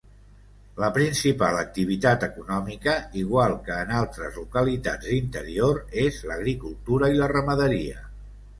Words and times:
La 0.83 0.87
principal 0.93 1.57
activitat 1.63 2.25
econòmica, 2.27 2.95
igual 3.25 3.55
que 3.69 3.77
en 3.83 3.93
altres 3.99 4.41
localitats 4.43 5.13
d'interior, 5.13 5.85
és 6.07 6.21
l'agricultura 6.33 7.15
i 7.17 7.23
la 7.25 7.33
ramaderia. 7.37 8.05